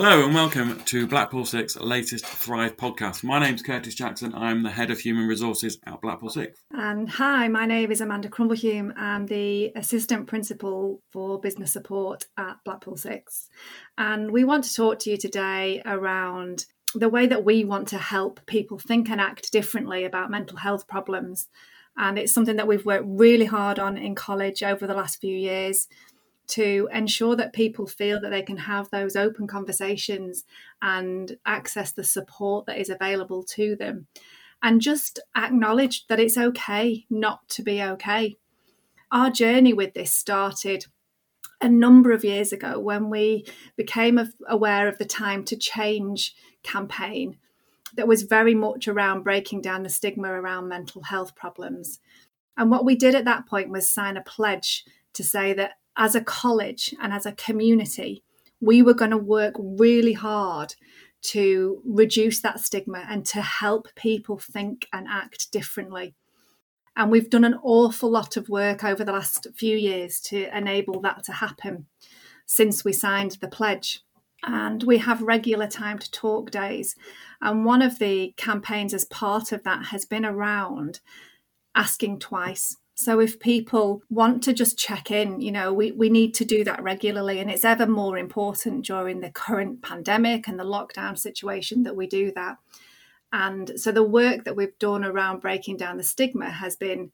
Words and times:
Hello 0.00 0.24
and 0.24 0.32
welcome 0.32 0.78
to 0.84 1.08
Blackpool 1.08 1.44
Sixth 1.44 1.80
latest 1.80 2.24
Thrive 2.24 2.76
podcast. 2.76 3.24
My 3.24 3.40
name's 3.40 3.62
Curtis 3.62 3.96
Jackson. 3.96 4.32
I'm 4.32 4.62
the 4.62 4.70
head 4.70 4.92
of 4.92 5.00
human 5.00 5.26
resources 5.26 5.80
at 5.86 6.00
Blackpool 6.00 6.28
Sixth. 6.28 6.62
And 6.70 7.10
hi, 7.10 7.48
my 7.48 7.66
name 7.66 7.90
is 7.90 8.00
Amanda 8.00 8.28
Crumblehume. 8.28 8.96
I'm 8.96 9.26
the 9.26 9.72
assistant 9.74 10.28
principal 10.28 11.02
for 11.10 11.40
business 11.40 11.72
support 11.72 12.26
at 12.36 12.58
Blackpool 12.64 12.96
Sixth. 12.96 13.48
And 13.98 14.30
we 14.30 14.44
want 14.44 14.62
to 14.66 14.72
talk 14.72 15.00
to 15.00 15.10
you 15.10 15.16
today 15.16 15.82
around 15.84 16.66
the 16.94 17.08
way 17.08 17.26
that 17.26 17.44
we 17.44 17.64
want 17.64 17.88
to 17.88 17.98
help 17.98 18.46
people 18.46 18.78
think 18.78 19.10
and 19.10 19.20
act 19.20 19.50
differently 19.50 20.04
about 20.04 20.30
mental 20.30 20.58
health 20.58 20.86
problems. 20.86 21.48
And 21.96 22.20
it's 22.20 22.32
something 22.32 22.54
that 22.54 22.68
we've 22.68 22.86
worked 22.86 23.06
really 23.08 23.46
hard 23.46 23.80
on 23.80 23.98
in 23.98 24.14
college 24.14 24.62
over 24.62 24.86
the 24.86 24.94
last 24.94 25.20
few 25.20 25.36
years 25.36 25.88
to 26.48 26.88
ensure 26.92 27.36
that 27.36 27.52
people 27.52 27.86
feel 27.86 28.20
that 28.20 28.30
they 28.30 28.42
can 28.42 28.56
have 28.56 28.90
those 28.90 29.16
open 29.16 29.46
conversations 29.46 30.44
and 30.82 31.36
access 31.44 31.92
the 31.92 32.04
support 32.04 32.66
that 32.66 32.78
is 32.78 32.88
available 32.88 33.42
to 33.42 33.76
them 33.76 34.06
and 34.62 34.80
just 34.80 35.20
acknowledge 35.36 36.06
that 36.08 36.18
it's 36.18 36.38
okay 36.38 37.06
not 37.10 37.48
to 37.48 37.62
be 37.62 37.82
okay. 37.82 38.36
Our 39.12 39.30
journey 39.30 39.72
with 39.72 39.94
this 39.94 40.12
started 40.12 40.86
a 41.60 41.68
number 41.68 42.12
of 42.12 42.24
years 42.24 42.52
ago 42.52 42.78
when 42.78 43.10
we 43.10 43.44
became 43.76 44.20
aware 44.48 44.88
of 44.88 44.98
the 44.98 45.04
Time 45.04 45.44
to 45.44 45.56
Change 45.56 46.34
campaign 46.62 47.38
that 47.94 48.08
was 48.08 48.22
very 48.22 48.54
much 48.54 48.86
around 48.86 49.22
breaking 49.22 49.62
down 49.62 49.82
the 49.82 49.88
stigma 49.88 50.30
around 50.30 50.68
mental 50.68 51.02
health 51.02 51.34
problems. 51.34 52.00
And 52.56 52.70
what 52.70 52.84
we 52.84 52.96
did 52.96 53.14
at 53.14 53.24
that 53.24 53.46
point 53.46 53.70
was 53.70 53.88
sign 53.88 54.16
a 54.16 54.22
pledge 54.22 54.84
to 55.14 55.24
say 55.24 55.52
that 55.54 55.72
as 55.98 56.14
a 56.14 56.22
college 56.22 56.94
and 57.02 57.12
as 57.12 57.26
a 57.26 57.32
community, 57.32 58.22
we 58.60 58.82
were 58.82 58.94
going 58.94 59.10
to 59.10 59.18
work 59.18 59.54
really 59.58 60.14
hard 60.14 60.74
to 61.20 61.82
reduce 61.84 62.40
that 62.40 62.60
stigma 62.60 63.04
and 63.08 63.26
to 63.26 63.42
help 63.42 63.88
people 63.96 64.38
think 64.38 64.86
and 64.92 65.06
act 65.10 65.50
differently. 65.50 66.14
And 66.96 67.10
we've 67.10 67.28
done 67.28 67.44
an 67.44 67.58
awful 67.62 68.10
lot 68.10 68.36
of 68.36 68.48
work 68.48 68.84
over 68.84 69.04
the 69.04 69.12
last 69.12 69.48
few 69.54 69.76
years 69.76 70.20
to 70.22 70.56
enable 70.56 71.00
that 71.02 71.24
to 71.24 71.32
happen 71.32 71.86
since 72.46 72.84
we 72.84 72.92
signed 72.92 73.32
the 73.40 73.48
pledge. 73.48 74.02
And 74.44 74.84
we 74.84 74.98
have 74.98 75.20
regular 75.20 75.66
time 75.66 75.98
to 75.98 76.10
talk 76.12 76.52
days. 76.52 76.94
And 77.40 77.64
one 77.64 77.82
of 77.82 77.98
the 77.98 78.34
campaigns 78.36 78.94
as 78.94 79.04
part 79.04 79.50
of 79.50 79.64
that 79.64 79.86
has 79.86 80.04
been 80.04 80.24
around 80.24 81.00
asking 81.74 82.20
twice 82.20 82.76
so 82.98 83.20
if 83.20 83.38
people 83.38 84.02
want 84.10 84.42
to 84.42 84.52
just 84.52 84.76
check 84.76 85.12
in, 85.12 85.40
you 85.40 85.52
know, 85.52 85.72
we, 85.72 85.92
we 85.92 86.10
need 86.10 86.34
to 86.34 86.44
do 86.44 86.64
that 86.64 86.82
regularly. 86.82 87.38
And 87.38 87.48
it's 87.48 87.64
ever 87.64 87.86
more 87.86 88.18
important 88.18 88.84
during 88.84 89.20
the 89.20 89.30
current 89.30 89.82
pandemic 89.82 90.48
and 90.48 90.58
the 90.58 90.64
lockdown 90.64 91.16
situation 91.16 91.84
that 91.84 91.94
we 91.94 92.08
do 92.08 92.32
that. 92.32 92.56
And 93.32 93.70
so 93.76 93.92
the 93.92 94.02
work 94.02 94.42
that 94.42 94.56
we've 94.56 94.76
done 94.80 95.04
around 95.04 95.42
breaking 95.42 95.76
down 95.76 95.96
the 95.96 96.02
stigma 96.02 96.50
has 96.50 96.74
been 96.74 97.12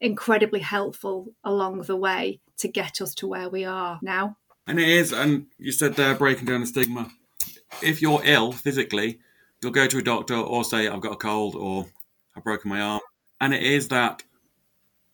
incredibly 0.00 0.60
helpful 0.60 1.34
along 1.44 1.82
the 1.82 1.96
way 1.96 2.40
to 2.56 2.66
get 2.66 3.02
us 3.02 3.14
to 3.16 3.26
where 3.26 3.50
we 3.50 3.62
are 3.66 3.98
now. 4.00 4.38
And 4.66 4.80
it 4.80 4.88
is, 4.88 5.12
and 5.12 5.48
you 5.58 5.70
said 5.70 5.96
there, 5.96 6.14
breaking 6.14 6.46
down 6.46 6.62
the 6.62 6.66
stigma. 6.66 7.10
If 7.82 8.00
you're 8.00 8.22
ill 8.24 8.52
physically, 8.52 9.18
you'll 9.62 9.72
go 9.72 9.86
to 9.86 9.98
a 9.98 10.02
doctor 10.02 10.36
or 10.36 10.64
say, 10.64 10.88
I've 10.88 11.02
got 11.02 11.12
a 11.12 11.16
cold 11.16 11.56
or 11.56 11.88
I've 12.34 12.44
broken 12.44 12.70
my 12.70 12.80
arm. 12.80 13.02
And 13.38 13.52
it 13.52 13.62
is 13.62 13.88
that 13.88 14.22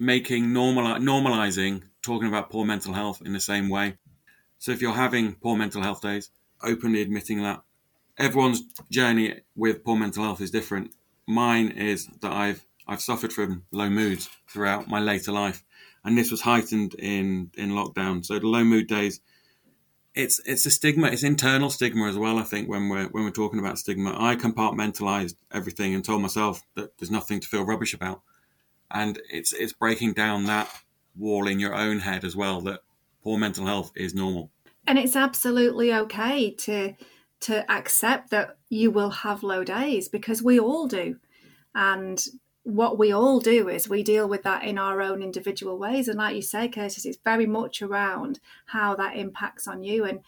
making 0.03 0.53
normal 0.53 0.83
normalizing 0.99 1.81
talking 2.03 2.27
about 2.27 2.51
poor 2.51 2.65
mental 2.65 2.93
health 2.93 3.23
in 3.25 3.33
the 3.33 3.41
same 3.41 3.69
way. 3.69 3.97
So 4.59 4.73
if 4.73 4.83
you're 4.83 4.95
having 4.95 5.35
poor 5.37 5.57
mental 5.57 5.81
health 5.81 6.01
days, 6.01 6.31
openly 6.61 7.03
admitting 7.03 7.41
that 7.43 7.63
everyone's 8.19 8.63
journey 8.91 9.41
with 9.55 9.85
poor 9.85 9.97
mental 9.97 10.25
health 10.25 10.41
is 10.41 10.51
different. 10.51 10.93
Mine 11.29 11.69
is 11.69 12.09
that 12.21 12.33
I've 12.33 12.67
I've 12.89 13.01
suffered 13.01 13.33
from 13.33 13.63
low 13.71 13.89
moods 13.89 14.29
throughout 14.49 14.89
my 14.89 14.99
later 14.99 15.31
life, 15.31 15.63
and 16.05 16.19
this 16.19 16.33
was 16.33 16.41
heightened 16.41 16.95
in 16.95 17.53
in 17.57 17.71
lockdown. 17.71 18.25
So 18.25 18.41
the 18.41 18.49
low 18.49 18.65
mood 18.65 18.89
days, 18.89 19.21
it's 20.17 20.41
it's 20.45 20.67
a 20.67 20.71
stigma, 20.73 21.07
it's 21.09 21.23
internal 21.23 21.71
stigma 21.71 22.09
as 22.09 22.19
well. 22.19 22.39
I 22.39 22.43
think 22.43 22.69
when 22.69 22.89
we're 22.89 23.07
when 23.07 23.23
we're 23.23 23.31
talking 23.31 23.61
about 23.61 23.79
stigma, 23.79 24.17
I 24.19 24.35
compartmentalized 24.35 25.37
everything 25.53 25.95
and 25.95 26.05
told 26.05 26.23
myself 26.23 26.63
that 26.75 26.99
there's 26.99 27.13
nothing 27.13 27.39
to 27.39 27.47
feel 27.47 27.65
rubbish 27.65 27.95
about 27.95 28.23
and 28.93 29.21
it's 29.31 29.53
it's 29.53 29.73
breaking 29.73 30.13
down 30.13 30.45
that 30.45 30.71
wall 31.17 31.47
in 31.47 31.59
your 31.59 31.75
own 31.75 32.01
head 32.01 32.25
as 32.25 32.37
well 32.37 32.61
that 32.63 32.81
poor 33.23 33.39
mental 33.39 33.67
health 33.67 33.93
is 33.95 34.15
normal. 34.15 34.51
And 34.87 34.99
it's 34.99 35.17
absolutely 35.17 35.93
okay 35.95 36.51
to 36.51 36.95
to 37.41 37.71
accept 37.71 38.31
that 38.31 38.57
you 38.69 38.91
will 38.91 39.11
have 39.11 39.43
low 39.43 39.65
days 39.65 40.09
because 40.09 40.43
we 40.43 40.61
all 40.61 40.87
do. 40.87 41.17
And 41.75 42.25
what 42.63 42.97
we 42.97 43.13
all 43.13 43.41
do 43.41 43.69
is 43.69 43.89
we 43.89 44.05
deal 44.05 44.29
with 44.29 44.45
that 44.45 44.63
in 44.63 44.79
our 44.79 45.01
own 45.01 45.23
individual 45.23 45.79
ways. 45.79 46.07
And 46.07 46.19
like 46.19 46.37
you 46.37 46.43
say 46.43 46.69
curtis 46.69 47.05
it's 47.05 47.19
very 47.25 47.47
much 47.47 47.83
around 47.83 48.39
how 48.67 48.95
that 48.97 49.17
impacts 49.17 49.67
on 49.67 49.83
you. 49.83 50.05
And 50.05 50.21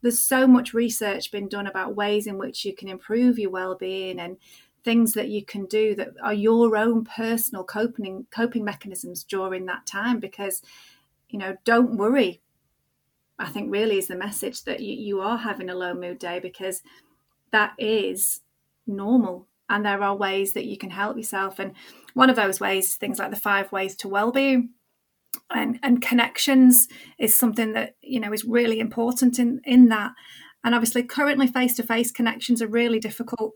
there's 0.00 0.18
so 0.18 0.46
much 0.46 0.74
research 0.74 1.30
been 1.30 1.48
done 1.48 1.66
about 1.66 1.96
ways 1.96 2.26
in 2.26 2.38
which 2.38 2.64
you 2.64 2.74
can 2.74 2.88
improve 2.88 3.38
your 3.38 3.50
well-being 3.50 4.18
and 4.18 4.36
things 4.84 5.14
that 5.14 5.28
you 5.28 5.44
can 5.44 5.64
do 5.64 5.94
that 5.94 6.10
are 6.22 6.34
your 6.34 6.76
own 6.76 7.04
personal 7.04 7.64
coping 7.64 8.26
coping 8.30 8.64
mechanisms 8.64 9.24
during 9.24 9.64
that 9.66 9.86
time 9.86 10.20
because 10.20 10.62
you 11.28 11.38
know 11.38 11.56
don't 11.64 11.96
worry. 11.96 12.42
I 13.38 13.46
think 13.46 13.72
really 13.72 13.98
is 13.98 14.06
the 14.06 14.16
message 14.16 14.62
that 14.64 14.80
you, 14.80 14.94
you 14.94 15.20
are 15.20 15.38
having 15.38 15.68
a 15.68 15.74
low 15.74 15.94
mood 15.94 16.20
day 16.20 16.38
because 16.38 16.82
that 17.50 17.72
is 17.78 18.42
normal 18.86 19.48
and 19.68 19.84
there 19.84 20.02
are 20.02 20.14
ways 20.14 20.52
that 20.52 20.66
you 20.66 20.76
can 20.76 20.90
help 20.90 21.16
yourself. 21.16 21.58
And 21.58 21.72
one 22.12 22.30
of 22.30 22.36
those 22.36 22.60
ways 22.60 22.94
things 22.94 23.18
like 23.18 23.30
the 23.30 23.36
five 23.36 23.72
ways 23.72 23.96
to 23.96 24.08
well-being 24.08 24.70
and 25.50 25.80
and 25.82 26.00
connections 26.00 26.86
is 27.18 27.34
something 27.34 27.72
that 27.72 27.96
you 28.02 28.20
know 28.20 28.32
is 28.32 28.44
really 28.44 28.80
important 28.80 29.38
in 29.38 29.60
in 29.64 29.88
that. 29.88 30.12
And 30.62 30.74
obviously 30.74 31.02
currently 31.02 31.46
face-to-face 31.46 32.12
connections 32.12 32.62
are 32.62 32.68
really 32.68 33.00
difficult 33.00 33.54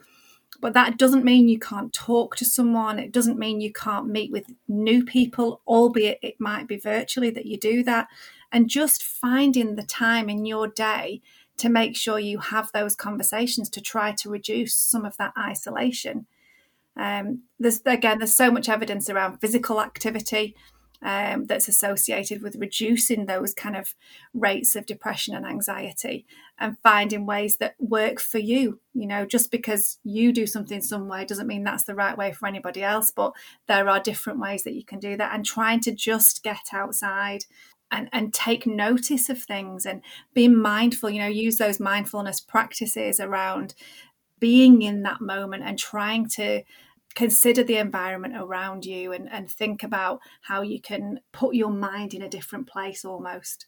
but 0.60 0.72
that 0.74 0.98
doesn't 0.98 1.24
mean 1.24 1.48
you 1.48 1.58
can't 1.58 1.92
talk 1.92 2.36
to 2.36 2.44
someone. 2.44 2.98
It 2.98 3.12
doesn't 3.12 3.38
mean 3.38 3.60
you 3.60 3.72
can't 3.72 4.08
meet 4.08 4.32
with 4.32 4.46
new 4.66 5.04
people, 5.04 5.60
albeit 5.66 6.18
it 6.22 6.40
might 6.40 6.66
be 6.66 6.76
virtually 6.76 7.30
that 7.30 7.46
you 7.46 7.58
do 7.58 7.82
that. 7.84 8.08
And 8.50 8.68
just 8.68 9.02
finding 9.02 9.74
the 9.74 9.82
time 9.84 10.28
in 10.28 10.46
your 10.46 10.66
day 10.66 11.20
to 11.58 11.68
make 11.68 11.96
sure 11.96 12.18
you 12.18 12.38
have 12.38 12.70
those 12.72 12.96
conversations 12.96 13.68
to 13.70 13.80
try 13.80 14.12
to 14.12 14.30
reduce 14.30 14.74
some 14.74 15.04
of 15.04 15.16
that 15.18 15.32
isolation. 15.38 16.26
Um, 16.96 17.42
there's 17.60 17.80
again, 17.86 18.18
there's 18.18 18.34
so 18.34 18.50
much 18.50 18.68
evidence 18.68 19.08
around 19.08 19.38
physical 19.38 19.80
activity 19.80 20.56
um, 21.02 21.44
that's 21.44 21.68
associated 21.68 22.42
with 22.42 22.56
reducing 22.56 23.26
those 23.26 23.54
kind 23.54 23.76
of 23.76 23.94
rates 24.34 24.74
of 24.74 24.86
depression 24.86 25.34
and 25.34 25.46
anxiety 25.46 26.26
and 26.58 26.76
finding 26.82 27.24
ways 27.24 27.58
that 27.58 27.74
work 27.78 28.20
for 28.20 28.38
you. 28.38 28.80
You 28.94 29.06
know, 29.06 29.24
just 29.24 29.50
because 29.50 29.98
you 30.02 30.32
do 30.32 30.46
something 30.46 30.80
some 30.80 31.08
way 31.08 31.24
doesn't 31.24 31.46
mean 31.46 31.64
that's 31.64 31.84
the 31.84 31.94
right 31.94 32.18
way 32.18 32.32
for 32.32 32.46
anybody 32.46 32.82
else, 32.82 33.10
but 33.10 33.32
there 33.68 33.88
are 33.88 34.00
different 34.00 34.40
ways 34.40 34.64
that 34.64 34.74
you 34.74 34.84
can 34.84 34.98
do 34.98 35.16
that 35.16 35.34
and 35.34 35.44
trying 35.44 35.80
to 35.80 35.92
just 35.92 36.42
get 36.42 36.68
outside 36.72 37.44
and, 37.90 38.08
and 38.12 38.34
take 38.34 38.66
notice 38.66 39.30
of 39.30 39.42
things 39.42 39.86
and 39.86 40.02
be 40.34 40.48
mindful, 40.48 41.10
you 41.10 41.20
know, 41.20 41.28
use 41.28 41.56
those 41.56 41.80
mindfulness 41.80 42.40
practices 42.40 43.18
around 43.20 43.74
being 44.40 44.82
in 44.82 45.02
that 45.02 45.20
moment 45.20 45.64
and 45.64 45.78
trying 45.78 46.28
to 46.28 46.62
consider 47.18 47.64
the 47.64 47.78
environment 47.78 48.34
around 48.36 48.84
you 48.84 49.12
and, 49.12 49.28
and 49.32 49.50
think 49.50 49.82
about 49.82 50.20
how 50.42 50.62
you 50.62 50.80
can 50.80 51.18
put 51.32 51.52
your 51.52 51.70
mind 51.70 52.14
in 52.14 52.22
a 52.22 52.28
different 52.28 52.68
place 52.68 53.04
almost. 53.04 53.66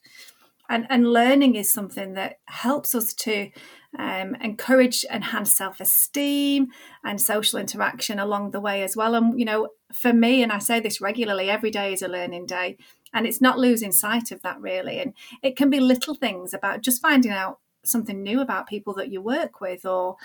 And, 0.69 0.87
and 0.89 1.11
learning 1.11 1.55
is 1.55 1.69
something 1.69 2.13
that 2.13 2.39
helps 2.45 2.95
us 2.95 3.13
to 3.25 3.49
um, 3.99 4.35
encourage 4.35 5.03
enhanced 5.11 5.57
self-esteem 5.57 6.67
and 7.03 7.19
social 7.19 7.59
interaction 7.59 8.19
along 8.19 8.51
the 8.51 8.61
way 8.61 8.83
as 8.83 8.95
well. 8.95 9.15
And 9.15 9.37
you 9.37 9.45
know, 9.45 9.67
for 9.91 10.13
me, 10.13 10.41
and 10.41 10.53
I 10.53 10.59
say 10.59 10.79
this 10.79 11.01
regularly, 11.01 11.49
every 11.49 11.71
day 11.71 11.91
is 11.91 12.01
a 12.01 12.07
learning 12.07 12.45
day, 12.45 12.77
and 13.13 13.27
it's 13.27 13.41
not 13.41 13.59
losing 13.59 13.91
sight 13.91 14.31
of 14.31 14.41
that 14.43 14.61
really. 14.61 14.99
And 15.01 15.13
it 15.43 15.57
can 15.57 15.69
be 15.69 15.81
little 15.81 16.15
things 16.15 16.53
about 16.53 16.83
just 16.83 17.01
finding 17.01 17.33
out 17.33 17.59
something 17.83 18.23
new 18.23 18.39
about 18.39 18.69
people 18.69 18.93
that 18.93 19.11
you 19.11 19.21
work 19.21 19.59
with, 19.59 19.85
or 19.85 20.15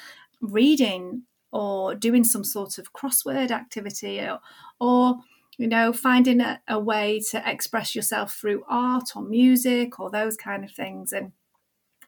reading 0.40 1.22
or 1.52 1.94
doing 1.94 2.24
some 2.24 2.44
sort 2.44 2.78
of 2.78 2.92
crossword 2.92 3.50
activity 3.50 4.20
or, 4.20 4.40
or 4.80 5.16
you 5.58 5.66
know 5.66 5.92
finding 5.92 6.40
a, 6.40 6.60
a, 6.68 6.78
way 6.78 7.20
to 7.30 7.42
express 7.50 7.94
yourself 7.94 8.34
through 8.34 8.64
art 8.68 9.10
or 9.14 9.22
music 9.22 9.98
or 9.98 10.10
those 10.10 10.36
kind 10.36 10.64
of 10.64 10.70
things 10.72 11.12
and 11.12 11.32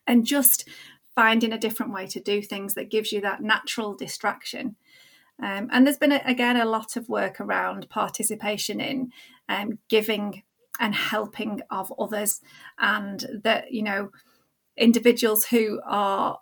and 0.06 0.25
just 0.25 0.69
finding 1.14 1.52
a 1.52 1.58
different 1.58 1.93
way 1.93 2.06
to 2.06 2.20
do 2.20 2.40
things 2.40 2.75
that 2.75 2.90
gives 2.90 3.11
you 3.11 3.20
that 3.20 3.43
natural 3.43 3.94
distraction. 3.94 4.76
Um, 5.43 5.69
and 5.73 5.87
there's 5.87 5.99
been 5.99 6.12
a, 6.12 6.23
again 6.25 6.56
a 6.56 6.64
lot 6.64 6.96
of 6.96 7.08
work 7.08 7.40
around 7.40 7.88
participation 7.88 8.81
in 8.81 9.11
um, 9.49 9.79
giving 9.88 10.43
and 10.81 10.94
helping 10.94 11.61
of 11.70 11.93
others 11.99 12.40
and 12.79 13.26
that 13.43 13.73
you 13.73 13.82
know 13.82 14.11
individuals 14.76 15.46
who 15.46 15.81
are 15.85 16.38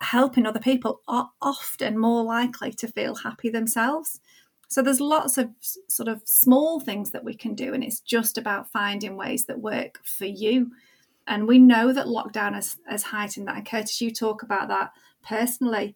helping 0.00 0.46
other 0.46 0.60
people 0.60 1.00
are 1.08 1.30
often 1.42 1.98
more 1.98 2.22
likely 2.22 2.72
to 2.72 2.88
feel 2.88 3.16
happy 3.16 3.50
themselves. 3.50 4.20
So 4.68 4.82
there's 4.82 5.00
lots 5.00 5.38
of 5.38 5.50
sort 5.88 6.08
of 6.08 6.22
small 6.24 6.78
things 6.78 7.10
that 7.12 7.24
we 7.24 7.34
can 7.34 7.54
do, 7.54 7.72
and 7.72 7.82
it's 7.82 8.00
just 8.00 8.36
about 8.36 8.70
finding 8.70 9.16
ways 9.16 9.46
that 9.46 9.60
work 9.60 10.00
for 10.04 10.26
you. 10.26 10.72
And 11.26 11.48
we 11.48 11.58
know 11.58 11.92
that 11.92 12.06
lockdown 12.06 12.54
has, 12.54 12.76
has 12.86 13.02
heightened 13.04 13.48
that. 13.48 13.56
And 13.56 13.66
Curtis, 13.66 14.00
you 14.00 14.12
talk 14.12 14.42
about 14.42 14.68
that 14.68 14.92
personally. 15.22 15.94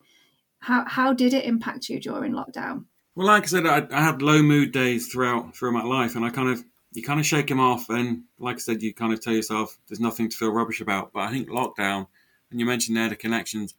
How 0.61 0.85
how 0.87 1.13
did 1.13 1.35
it 1.35 1.45
impact 1.45 1.89
you 1.89 2.01
during 2.01 2.33
lockdown? 2.33 2.85
Well, 3.15 3.27
like 3.27 3.43
I 3.43 3.47
said, 3.47 3.67
I, 3.67 3.87
I 3.91 4.01
had 4.03 4.23
low 4.23 4.43
mood 4.43 4.73
days 4.73 5.09
throughout 5.09 5.55
throughout 5.55 5.73
my 5.73 5.85
life, 5.85 6.17
and 6.17 6.25
I 6.25 6.31
kind 6.31 6.49
of 6.49 6.65
you 6.93 7.03
kind 7.03 7.21
of 7.21 7.27
shake 7.27 7.49
them 7.49 7.61
off, 7.61 7.91
and 7.91 8.23
like 8.39 8.57
I 8.57 8.61
said, 8.61 8.83
you 8.83 8.95
kind 8.95 9.13
of 9.13 9.21
tell 9.21 9.35
yourself 9.35 9.79
there's 9.89 10.01
nothing 10.01 10.29
to 10.31 10.37
feel 10.37 10.51
rubbish 10.51 10.81
about. 10.81 11.13
But 11.13 11.21
I 11.21 11.31
think 11.31 11.49
lockdown, 11.49 12.07
and 12.51 12.61
you 12.61 12.65
mentioned 12.65 12.97
there 12.97 13.09
the 13.09 13.17
connections, 13.17 13.75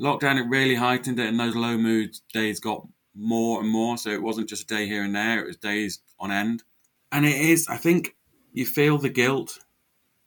lockdown 0.00 0.38
it 0.38 0.48
really 0.48 0.74
heightened 0.74 1.18
it, 1.18 1.28
and 1.28 1.38
those 1.38 1.56
low 1.56 1.76
mood 1.76 2.16
days 2.32 2.60
got 2.60 2.86
more 3.14 3.60
and 3.60 3.68
more. 3.68 3.98
So 3.98 4.10
it 4.10 4.22
wasn't 4.22 4.48
just 4.48 4.64
a 4.64 4.74
day 4.74 4.86
here 4.86 5.02
and 5.02 5.14
there; 5.14 5.40
it 5.40 5.46
was 5.46 5.56
days 5.56 6.00
on 6.18 6.30
end. 6.30 6.62
And 7.10 7.26
it 7.26 7.38
is, 7.38 7.68
I 7.68 7.76
think, 7.76 8.16
you 8.52 8.64
feel 8.66 8.98
the 8.98 9.10
guilt 9.10 9.58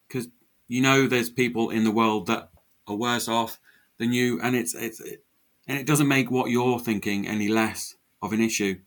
because 0.07 0.27
you 0.67 0.81
know 0.81 1.07
there's 1.07 1.29
people 1.29 1.69
in 1.69 1.83
the 1.83 1.91
world 1.91 2.27
that 2.27 2.49
are 2.87 2.95
worse 2.95 3.27
off 3.27 3.59
than 3.97 4.13
you, 4.13 4.39
and 4.41 4.55
it's 4.55 4.73
it's 4.73 4.99
it, 4.99 5.23
and 5.67 5.77
it 5.77 5.87
doesn't 5.87 6.07
make 6.07 6.29
what 6.29 6.49
you're 6.49 6.79
thinking 6.79 7.27
any 7.27 7.47
less 7.47 7.95
of 8.21 8.33
an 8.33 8.41
issue. 8.41 8.79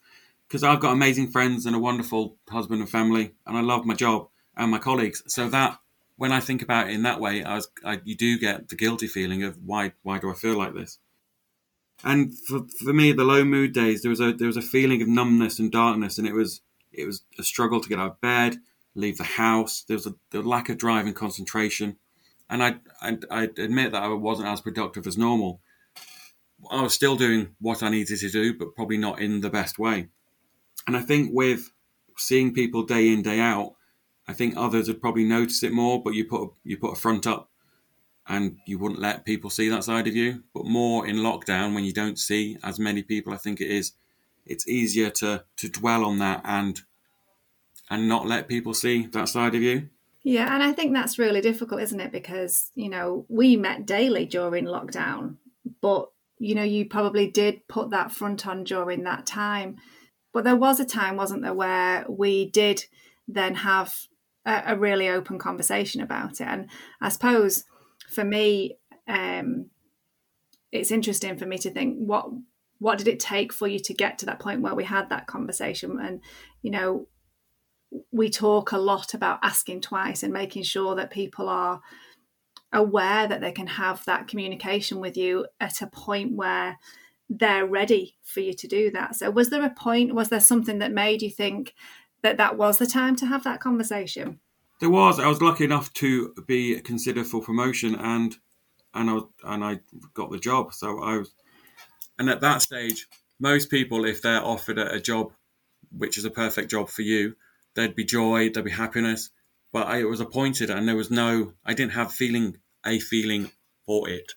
Because 0.47 0.65
I've 0.65 0.81
got 0.81 0.93
amazing 0.93 1.29
friends 1.29 1.67
and 1.67 1.77
a 1.77 1.79
wonderful 1.79 2.37
husband 2.49 2.81
and 2.81 2.89
family, 2.89 3.35
and 3.47 3.57
I 3.57 3.61
love 3.61 3.85
my 3.85 3.95
job 3.95 4.29
and 4.57 4.71
my 4.71 4.79
colleagues. 4.79 5.23
So 5.27 5.49
that 5.51 5.79
when 6.19 6.33
I 6.33 6.41
think 6.41 6.63
about 6.63 6.89
it 6.89 6.95
in 6.95 7.03
that 7.05 7.21
way, 7.21 7.45
I 7.45 7.55
was, 7.55 7.69
I, 7.85 8.01
you 8.05 8.17
do 8.17 8.39
get 8.39 8.69
the 8.69 8.77
guilty 8.77 9.07
feeling 9.07 9.45
of 9.45 9.57
why 9.65 9.93
why 10.03 10.19
do 10.19 10.31
I 10.31 10.35
feel 10.35 10.59
like 10.59 10.75
this? 10.75 10.99
And 12.05 12.37
for, 12.37 12.67
for 12.85 12.93
me, 12.93 13.13
the 13.13 13.25
low 13.25 13.45
mood 13.45 13.73
days, 13.73 14.03
there 14.03 14.11
was 14.11 14.21
a 14.21 14.33
there 14.33 14.49
was 14.49 14.57
a 14.57 14.63
feeling 14.63 15.01
of 15.01 15.09
numbness 15.09 15.59
and 15.61 15.71
darkness, 15.71 16.19
and 16.19 16.27
it 16.27 16.35
was 16.35 16.61
it 16.93 17.07
was 17.07 17.23
a 17.39 17.45
struggle 17.45 17.81
to 17.81 17.89
get 17.89 18.01
out 18.01 18.11
of 18.11 18.21
bed, 18.21 18.57
leave 18.97 19.17
the 19.17 19.25
house. 19.25 19.85
There 19.87 19.97
was 19.97 20.07
a 20.07 20.15
the 20.31 20.43
lack 20.43 20.69
of 20.69 20.77
drive 20.77 21.07
and 21.07 21.15
concentration, 21.15 21.97
and 22.51 22.65
I 22.65 22.75
I 23.01 23.19
I 23.31 23.43
admit 23.45 23.93
that 23.93 24.03
I 24.03 24.09
wasn't 24.09 24.49
as 24.49 24.61
productive 24.61 25.07
as 25.07 25.17
normal. 25.17 25.61
I 26.69 26.83
was 26.83 26.95
still 26.95 27.15
doing 27.15 27.55
what 27.61 27.85
I 27.85 27.91
needed 27.91 28.19
to 28.19 28.29
do, 28.29 28.59
but 28.59 28.75
probably 28.75 28.99
not 28.99 29.21
in 29.21 29.41
the 29.41 29.51
best 29.51 29.79
way. 29.79 30.09
And 30.89 30.97
I 30.97 31.01
think 31.01 31.31
with 31.33 31.71
seeing 32.17 32.53
people 32.53 32.83
day 32.83 33.13
in 33.13 33.23
day 33.23 33.39
out, 33.39 33.77
I 34.29 34.35
think 34.35 34.55
others 34.57 34.89
would 34.89 35.01
probably 35.01 35.25
notice 35.25 35.63
it 35.63 35.73
more. 35.73 36.03
But 36.03 36.15
you 36.15 36.25
put 36.25 36.53
you 36.65 36.77
put 36.77 36.93
a 36.93 37.01
front 37.01 37.27
up, 37.27 37.51
and 38.27 38.59
you 38.67 38.79
wouldn't 38.79 39.01
let 39.01 39.25
people 39.25 39.51
see 39.51 39.69
that 39.69 39.85
side 39.85 40.07
of 40.07 40.15
you. 40.15 40.45
But 40.55 40.67
more 40.67 41.07
in 41.07 41.17
lockdown, 41.17 41.75
when 41.75 41.85
you 41.85 41.93
don't 41.93 42.19
see 42.19 42.59
as 42.63 42.79
many 42.79 43.03
people, 43.03 43.33
I 43.33 43.39
think 43.39 43.61
it 43.61 43.71
is 43.71 43.93
it's 44.47 44.69
easier 44.69 45.11
to 45.11 45.45
to 45.57 45.69
dwell 45.69 46.05
on 46.05 46.19
that 46.19 46.43
and 46.45 46.81
and 47.91 48.09
not 48.09 48.27
let 48.27 48.49
people 48.49 48.75
see 48.75 49.07
that 49.07 49.29
side 49.29 49.55
of 49.55 49.63
you. 49.63 49.89
Yeah, 50.23 50.53
and 50.55 50.63
I 50.63 50.73
think 50.73 50.93
that's 50.93 51.19
really 51.19 51.41
difficult, 51.41 51.81
isn't 51.81 52.01
it? 52.01 52.13
Because 52.13 52.71
you 52.75 52.91
know 52.91 53.25
we 53.29 53.57
met 53.57 53.87
daily 53.87 54.27
during 54.27 54.67
lockdown, 54.67 55.37
but 55.81 56.11
you 56.39 56.55
know, 56.55 56.63
you 56.63 56.87
probably 56.87 57.29
did 57.29 57.67
put 57.69 57.91
that 57.91 58.13
front 58.13 58.47
on 58.47 58.65
during 58.65 59.05
that 59.05 59.27
time. 59.27 59.77
But 60.33 60.45
there 60.45 60.57
was 60.57 60.79
a 60.79 60.85
time, 60.85 61.17
wasn't 61.17 61.43
there, 61.43 61.55
where 61.55 62.05
we 62.09 62.47
did 62.47 62.85
then 63.27 63.57
have 63.57 64.07
a, 64.45 64.63
a 64.67 64.77
really 64.77 65.09
open 65.09 65.39
conversation 65.39 66.01
about 66.01 66.41
it. 66.41 66.47
And 66.47 66.69
I 67.01 67.09
suppose 67.09 67.65
for 68.11 68.25
me, 68.25 68.79
um, 69.07 69.71
it's 70.73 70.91
interesting 70.91 71.37
for 71.37 71.47
me 71.47 71.59
to 71.59 71.71
think 71.71 71.97
what 71.97 72.27
what 72.81 72.99
did 72.99 73.09
it 73.09 73.19
take 73.19 73.53
for 73.53 73.67
you 73.67 73.79
to 73.81 73.95
get 73.95 74.19
to 74.19 74.27
that 74.27 74.39
point 74.39 74.61
where 74.61 74.75
we 74.75 74.85
had 74.85 75.09
that 75.09 75.27
conversation 75.27 75.99
and 76.01 76.21
you 76.63 76.71
know 76.71 77.09
we 78.13 78.29
talk 78.29 78.71
a 78.71 78.79
lot 78.79 79.15
about 79.15 79.41
asking 79.43 79.81
twice 79.81 80.23
and 80.23 80.33
making 80.33 80.63
sure 80.63 80.95
that 80.95 81.11
people 81.11 81.49
are 81.49 81.81
aware 82.73 83.27
that 83.27 83.41
they 83.41 83.53
can 83.53 83.67
have 83.67 84.05
that 84.05 84.29
communication 84.29 85.01
with 85.01 85.17
you 85.17 85.47
at 85.59 85.81
a 85.81 85.87
point 85.87 86.37
where 86.37 86.79
they're 87.31 87.67
ready 87.67 88.17
for 88.23 88.41
you 88.41 88.53
to 88.55 88.67
do 88.67 88.91
that. 88.91 89.15
So, 89.15 89.31
was 89.31 89.51
there 89.51 89.65
a 89.65 89.71
point, 89.71 90.15
was 90.15 90.29
there 90.29 90.41
something 90.41 90.79
that 90.79 90.93
made 90.93 91.23
you 91.23 91.31
think 91.31 91.75
that 92.23 92.37
that 92.37 92.57
was 92.57 92.79
the 92.79 92.87
time 92.87 93.17
to 93.17 93.27
have 93.27 93.45
that 93.45 93.61
conversation? 93.61 94.41
There 94.81 94.91
was. 94.91 95.19
I 95.19 95.27
was 95.27 95.43
lucky 95.43 95.65
enough 95.65 95.93
to 95.95 96.35
be 96.47 96.81
considered 96.81 97.27
for 97.27 97.41
promotion, 97.41 97.95
and 97.95 98.37
and 98.95 99.11
I 99.11 99.13
was, 99.15 99.25
and 99.45 99.65
I 99.65 99.81
got 100.15 100.31
the 100.31 100.39
job. 100.39 100.73
So 100.73 101.03
I 101.03 101.19
was, 101.19 101.35
and 102.19 102.31
at 102.31 102.41
that 102.41 102.63
stage, 102.63 103.07
most 103.41 103.71
people, 103.71 104.05
if 104.05 104.23
they're 104.23 104.45
offered 104.45 104.79
a, 104.79 104.95
a 104.95 105.01
job, 105.01 105.33
which 105.91 106.17
is 106.19 106.25
a 106.25 106.31
perfect 106.31 106.71
job 106.71 106.89
for 106.89 107.03
you, 107.03 107.37
there'd 107.75 107.95
be 107.95 108.05
joy, 108.05 108.51
there'd 108.51 108.65
be 108.65 108.71
happiness 108.71 109.31
but 109.73 109.87
I 109.87 110.05
was 110.05 110.21
appointed 110.21 110.71
and 110.71 110.89
there 110.89 110.97
was 110.97 111.11
no, 111.11 111.53
I 111.65 111.75
didn't 111.75 111.93
have 111.93 112.13
feeling 112.13 112.59
a 112.87 112.99
feeling 112.99 113.51
for 113.87 114.09
it. 114.09 114.33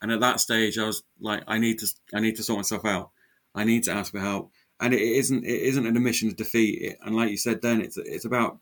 And 0.00 0.12
at 0.12 0.20
that 0.20 0.40
stage, 0.40 0.78
I 0.78 0.86
was 0.86 1.02
like, 1.20 1.42
I 1.46 1.58
need 1.58 1.78
to, 1.80 1.88
I 2.14 2.20
need 2.20 2.36
to 2.36 2.42
sort 2.42 2.58
myself 2.58 2.84
out. 2.84 3.10
I 3.54 3.64
need 3.64 3.84
to 3.84 3.92
ask 3.92 4.12
for 4.12 4.20
help. 4.20 4.52
And 4.80 4.92
it 4.92 5.00
isn't, 5.00 5.44
it 5.44 5.62
isn't 5.62 5.86
an 5.86 5.96
admission 5.96 6.28
of 6.28 6.36
defeat. 6.36 6.96
And 7.02 7.16
like 7.16 7.30
you 7.30 7.36
said, 7.36 7.62
then 7.62 7.80
it's, 7.80 7.96
it's 7.96 8.24
about 8.24 8.58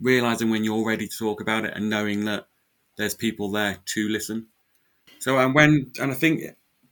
realizing 0.00 0.50
when 0.50 0.64
you're 0.64 0.86
ready 0.86 1.06
to 1.06 1.18
talk 1.18 1.40
about 1.40 1.64
it 1.64 1.74
and 1.76 1.90
knowing 1.90 2.24
that 2.24 2.46
there's 2.96 3.14
people 3.14 3.50
there 3.50 3.78
to 3.84 4.08
listen. 4.08 4.46
So, 5.18 5.38
and 5.38 5.54
when, 5.54 5.92
and 6.00 6.12
I 6.12 6.14
think 6.14 6.42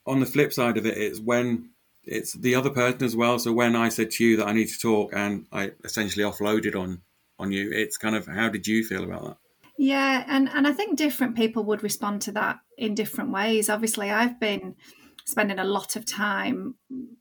on 0.07 0.21
the 0.21 0.27
flip 0.27 0.53
side 0.53 0.77
of 0.77 0.87
it, 0.87 0.99
it's 0.99 1.21
when 1.21 1.71
it's 2.05 2.33
the 2.33 2.55
other 2.55 2.71
person 2.71 3.05
as 3.05 3.17
well. 3.17 3.39
So 3.39 3.53
when 3.53 3.77
I 3.77 3.89
said 3.89 4.11
to 4.13 4.25
you 4.25 4.37
that 4.39 4.49
I 4.49 4.53
need 4.53 4.69
to 4.69 4.79
talk 4.79 5.13
and 5.15 5.47
I 5.53 5.73
essentially 5.85 6.25
offloaded 6.25 6.79
on 6.79 7.01
on 7.43 7.53
you. 7.53 7.71
It's 7.73 7.99
kind 7.99 8.17
of 8.17 8.27
how 8.27 8.49
did 8.49 8.67
you 8.67 8.85
feel 8.85 9.05
about 9.05 9.25
that? 9.25 9.37
Yeah, 9.77 10.25
and 10.29 10.49
and 10.49 10.67
I 10.67 10.73
think 10.73 10.97
different 10.97 11.37
people 11.37 11.65
would 11.65 11.83
respond 11.83 12.23
to 12.23 12.33
that 12.33 12.61
in 12.79 12.95
different 12.95 13.31
ways. 13.31 13.69
Obviously, 13.69 14.11
I've 14.11 14.39
been 14.39 14.77
spending 15.25 15.59
a 15.59 15.65
lot 15.65 15.97
of 15.97 16.05
time 16.05 16.75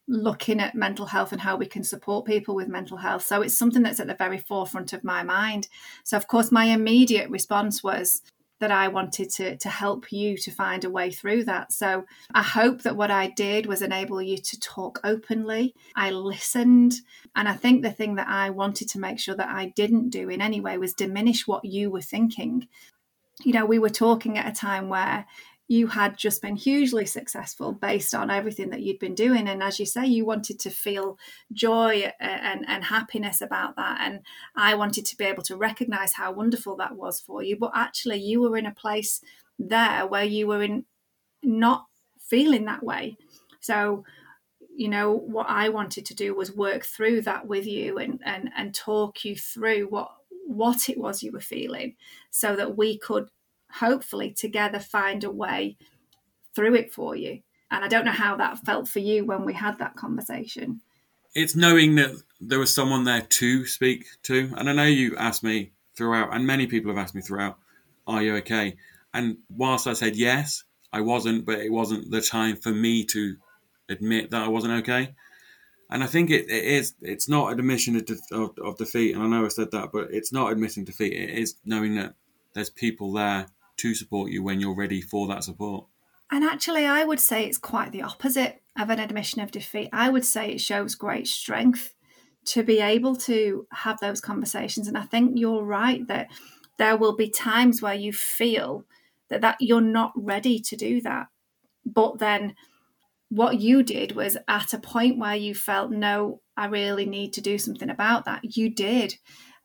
looking 0.08 0.60
at 0.60 0.76
mental 0.76 1.06
health 1.06 1.32
and 1.32 1.42
how 1.42 1.56
we 1.56 1.66
can 1.66 1.84
support 1.84 2.26
people 2.26 2.56
with 2.56 2.68
mental 2.68 2.98
health. 2.98 3.26
So 3.26 3.42
it's 3.42 3.58
something 3.58 3.84
that's 3.84 4.00
at 4.00 4.08
the 4.08 4.16
very 4.16 4.38
forefront 4.38 4.94
of 4.94 5.04
my 5.04 5.24
mind. 5.24 5.68
So 6.04 6.18
of 6.18 6.28
course 6.28 6.52
my 6.52 6.66
immediate 6.66 7.30
response 7.30 7.84
was 7.84 8.22
that 8.62 8.72
I 8.72 8.88
wanted 8.88 9.30
to, 9.32 9.58
to 9.58 9.70
help 9.70 10.12
you 10.12 10.38
to 10.38 10.52
find 10.52 10.86
a 10.86 10.90
way 10.90 11.12
through 11.12 11.46
that. 11.46 11.74
So 11.74 12.06
I 12.34 12.44
hope 12.44 12.84
that 12.84 12.96
what 12.96 13.12
I 13.12 13.28
did 13.28 13.66
was 13.66 13.82
enable 13.82 14.22
you 14.22 14.38
to 14.38 14.60
talk 14.60 15.02
openly. 15.04 15.74
I 15.96 16.12
listened. 16.12 16.94
And 17.36 17.50
I 17.50 17.54
think 17.54 17.82
the 17.82 17.92
thing 17.92 18.16
that 18.16 18.28
I 18.28 18.52
wanted 18.52 18.88
to 18.90 19.00
make 19.00 19.20
sure 19.20 19.36
that 19.36 19.50
I 19.50 19.74
didn't 19.76 20.12
do 20.12 20.30
in 20.30 20.42
any 20.42 20.62
way 20.62 20.78
was 20.78 20.94
diminish 20.94 21.48
what 21.48 21.66
you 21.66 21.90
were 21.90 22.02
thinking. 22.02 22.68
You 23.44 23.54
know, 23.54 23.66
we 23.66 23.80
were 23.80 23.90
talking 23.90 24.38
at 24.38 24.48
a 24.48 24.56
time 24.56 24.90
where 24.90 25.26
you 25.68 25.88
had 25.88 26.18
just 26.18 26.42
been 26.42 26.58
hugely 26.58 27.06
successful 27.06 27.72
based 27.72 28.14
on 28.14 28.30
everything 28.30 28.70
that 28.72 28.82
you'd 28.82 29.00
been 29.00 29.16
doing. 29.16 29.48
And 29.48 29.64
as 29.64 29.80
you 29.80 29.86
say, 29.86 30.06
you 30.06 30.26
wanted 30.26 30.60
to 30.60 30.70
feel 30.70 31.18
joy 31.54 32.12
uh, 32.20 32.24
and, 32.24 32.66
and 32.68 32.84
happiness 32.84 33.40
about 33.40 33.78
that. 33.78 34.00
And 34.02 34.20
I 34.56 34.76
wanted 34.76 35.06
to 35.06 35.16
be 35.16 35.24
able 35.24 35.44
to 35.44 35.56
recognize 35.56 36.14
how 36.14 36.34
wonderful 36.34 36.76
that 36.78 36.98
was 36.98 37.22
for 37.22 37.42
you. 37.42 37.56
But 37.58 37.72
actually, 37.74 38.18
you 38.18 38.42
were 38.42 38.58
in 38.58 38.66
a 38.66 38.74
place 38.74 39.22
there 39.58 40.06
where 40.06 40.26
you 40.26 40.48
were 40.48 40.62
in 40.62 40.86
not 41.42 41.86
feeling 42.20 42.66
that 42.66 42.84
way. 42.84 43.18
So, 43.62 44.04
you 44.76 44.90
know, 44.90 45.14
what 45.14 45.48
I 45.50 45.70
wanted 45.70 46.06
to 46.08 46.16
do 46.16 46.36
was 46.36 46.56
work 46.56 46.84
through 46.84 47.22
that 47.22 47.48
with 47.48 47.66
you 47.66 47.98
and, 47.98 48.20
and, 48.26 48.50
and 48.58 48.74
talk 48.76 49.24
you 49.24 49.36
through 49.36 49.88
what 49.88 50.10
what 50.48 50.90
it 50.90 50.98
was 50.98 51.24
you 51.24 51.32
were 51.32 51.40
feeling 51.40 51.96
so 52.30 52.56
that 52.56 52.76
we 52.76 52.98
could 52.98 53.30
hopefully 53.74 54.32
together 54.32 54.80
find 54.80 55.24
a 55.24 55.32
way 55.32 55.78
through 56.56 56.76
it 56.76 56.94
for 56.94 57.16
you. 57.16 57.42
And 57.70 57.86
I 57.86 57.88
don't 57.88 58.06
know 58.06 58.12
how 58.12 58.36
that 58.38 58.60
felt 58.60 58.88
for 58.88 59.00
you 59.00 59.26
when 59.26 59.46
we 59.46 59.54
had 59.54 59.80
that 59.80 59.96
conversation. 59.96 60.82
It's 61.34 61.56
knowing 61.56 61.96
that 61.96 62.12
there 62.42 62.60
was 62.60 62.74
someone 62.74 63.06
there 63.06 63.22
to 63.22 63.66
speak 63.66 64.06
to. 64.24 64.54
And 64.58 64.70
I 64.70 64.74
know 64.74 64.84
you 64.84 65.16
asked 65.16 65.44
me 65.44 65.72
throughout, 65.96 66.36
and 66.36 66.46
many 66.46 66.68
people 66.68 66.92
have 66.92 67.02
asked 67.02 67.16
me 67.16 67.22
throughout, 67.22 67.58
are 68.06 68.22
you 68.22 68.36
okay? 68.38 68.76
And 69.14 69.38
whilst 69.50 69.88
I 69.88 69.94
said 69.94 70.16
yes, 70.16 70.64
I 70.92 71.02
wasn't, 71.02 71.46
but 71.46 71.60
it 71.60 71.72
wasn't 71.72 72.12
the 72.12 72.22
time 72.22 72.58
for 72.58 72.72
me 72.72 73.06
to 73.06 73.38
admit 73.88 74.32
that 74.32 74.44
I 74.44 74.48
wasn't 74.50 74.74
okay. 74.82 75.16
And 75.90 76.04
I 76.04 76.08
think 76.08 76.30
it, 76.30 76.50
it 76.50 76.64
is, 76.64 76.96
it's 77.02 77.30
not 77.30 77.52
admission 77.52 77.96
of, 77.96 78.10
of, 78.32 78.58
of 78.60 78.78
defeat. 78.78 79.14
And 79.14 79.24
I 79.24 79.28
know 79.28 79.46
I 79.46 79.50
said 79.50 79.72
that, 79.72 79.92
but 79.94 80.10
it's 80.12 80.34
not 80.34 80.52
admitting 80.52 80.84
defeat. 80.84 81.14
It 81.14 81.38
is 81.38 81.56
knowing 81.66 81.96
that 81.96 82.16
there's 82.54 82.70
people 82.70 83.14
there 83.14 83.48
to 83.82 83.96
support 83.96 84.32
you 84.32 84.44
when 84.44 84.60
you're 84.60 84.76
ready 84.76 85.02
for 85.02 85.28
that 85.28 85.44
support. 85.44 85.86
And 86.32 86.44
actually, 86.44 86.86
I 86.86 87.04
would 87.04 87.20
say 87.20 87.46
it's 87.46 87.58
quite 87.58 87.92
the 87.92 88.04
opposite 88.04 88.62
of 88.80 88.90
an 88.90 89.00
admission 89.00 89.42
of 89.42 89.52
defeat. 89.52 89.90
I 89.92 90.10
would 90.10 90.26
say 90.26 90.52
it 90.52 90.62
shows 90.62 90.96
great 90.96 91.28
strength 91.28 91.94
to 92.46 92.64
be 92.64 92.80
able 92.80 93.16
to 93.16 93.68
have 93.72 94.00
those 94.00 94.22
conversations. 94.22 94.88
And 94.88 94.98
I 94.98 95.04
think 95.04 95.34
you're 95.36 95.64
right 95.64 96.08
that 96.08 96.30
there 96.78 96.98
will 96.98 97.16
be 97.16 97.30
times 97.30 97.82
where 97.82 97.94
you 97.94 98.14
feel 98.14 98.86
that, 99.30 99.42
that 99.42 99.58
you're 99.60 99.82
not 99.82 100.14
ready 100.16 100.60
to 100.60 100.76
do 100.76 101.02
that. 101.02 101.28
but 101.86 102.20
then 102.20 102.56
what 103.30 103.62
you 103.62 103.82
did 103.82 104.12
was 104.12 104.38
at 104.48 104.74
a 104.74 104.78
point 104.78 105.18
where 105.18 105.36
you 105.36 105.56
felt 105.56 105.90
no 105.90 106.42
i 106.58 106.66
really 106.66 107.06
need 107.06 107.32
to 107.34 107.42
do 107.42 107.58
something 107.58 107.90
about 107.90 108.26
that 108.26 108.58
you 108.58 108.70
did 108.70 109.16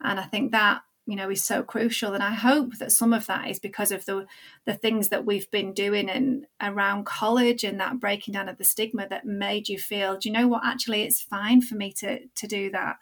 and 0.03 0.21
i 0.21 0.23
think 0.23 0.53
that 0.53 0.81
you 1.07 1.17
know 1.17 1.31
is 1.31 1.43
so 1.43 1.63
crucial 1.63 2.15
and 2.15 2.23
i 2.23 2.33
hope 2.33 2.77
that 2.79 2.93
some 2.93 3.13
of 3.13 3.27
that 3.27 3.49
is 3.49 3.59
because 3.59 3.93
of 3.93 4.05
the 4.07 4.27
the 4.65 4.75
things 4.75 5.09
that 5.09 5.25
we've 5.25 5.51
been 5.51 5.73
doing 5.73 6.11
and 6.11 6.47
around 6.61 7.07
college 7.07 7.65
and 7.65 7.81
that 7.81 8.01
breaking 8.01 8.33
down 8.33 8.49
of 8.49 8.59
the 8.59 8.65
stigma 8.65 9.07
that 9.09 9.25
made 9.25 9.69
you 9.69 9.79
feel 9.79 10.17
do 10.17 10.29
you 10.29 10.33
know 10.33 10.49
what 10.49 10.65
actually 10.65 11.03
it's 11.03 11.21
fine 11.21 11.61
for 11.61 11.77
me 11.77 11.93
to 11.93 12.19
to 12.35 12.47
do 12.47 12.71
that 12.71 12.97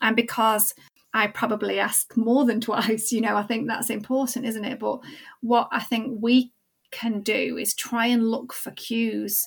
and 0.00 0.16
because 0.16 0.74
I 1.12 1.26
probably 1.26 1.78
ask 1.80 2.16
more 2.16 2.44
than 2.44 2.60
twice. 2.60 3.12
You 3.12 3.20
know, 3.20 3.36
I 3.36 3.42
think 3.42 3.66
that's 3.66 3.90
important, 3.90 4.46
isn't 4.46 4.64
it? 4.64 4.78
But 4.78 5.00
what 5.40 5.68
I 5.72 5.80
think 5.80 6.18
we 6.20 6.52
can 6.90 7.20
do 7.20 7.56
is 7.56 7.74
try 7.74 8.06
and 8.06 8.30
look 8.30 8.52
for 8.52 8.70
cues. 8.72 9.46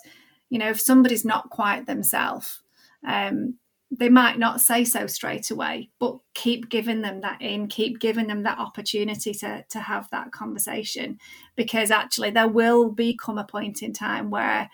You 0.50 0.60
know, 0.60 0.70
if 0.70 0.80
somebody's 0.80 1.26
not 1.26 1.50
quite 1.50 1.86
themselves, 1.86 2.62
um, 3.08 3.58
they 3.96 4.10
might 4.10 4.40
not 4.40 4.60
say 4.60 4.84
so 4.84 5.06
straight 5.06 5.52
away, 5.52 5.90
but 6.00 6.18
keep 6.34 6.70
giving 6.70 7.02
them 7.02 7.22
that 7.22 7.42
in, 7.42 7.68
keep 7.68 8.00
giving 8.00 8.28
them 8.28 8.44
that 8.44 8.58
opportunity 8.58 9.34
to, 9.34 9.64
to 9.70 9.80
have 9.80 10.10
that 10.10 10.32
conversation 10.32 11.20
because 11.56 11.92
actually 11.92 12.32
there 12.32 12.48
will 12.48 12.90
become 12.90 13.38
a 13.38 13.44
point 13.44 13.84
in 13.84 13.94
time 13.94 14.32
where 14.32 14.70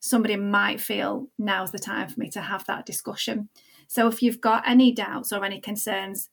somebody 0.00 0.36
might 0.36 0.80
feel 0.80 1.28
now's 1.38 1.70
the 1.70 1.78
time 1.78 2.08
for 2.08 2.18
me 2.18 2.30
to 2.30 2.40
have 2.40 2.64
that 2.66 2.86
discussion. 2.86 3.48
So 3.88 4.08
if 4.08 4.22
you've 4.22 4.40
got 4.40 4.66
any 4.66 4.90
doubts 4.90 5.32
or 5.32 5.44
any 5.44 5.60
concerns, 5.60 6.30